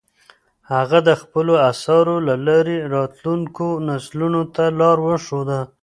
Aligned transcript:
هغه 0.73 0.99
د 1.07 1.09
خپلو 1.21 1.53
اثارو 1.71 2.15
له 2.27 2.35
لارې 2.47 2.77
راتلونکو 2.95 3.65
نسلونو 3.89 4.41
ته 4.55 4.63
لار 4.79 4.97
وښوده. 5.05 5.59